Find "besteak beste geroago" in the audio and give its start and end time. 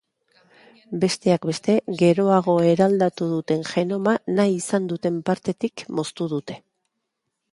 1.01-2.55